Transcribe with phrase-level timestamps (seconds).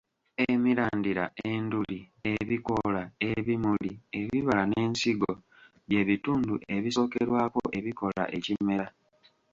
[0.49, 1.99] Emirandira, enduli,
[2.35, 5.31] ebikoola, ebimuli, ebibala n'ensigo
[5.89, 8.87] by'ebitundu ebisookerwako ebikola ekimera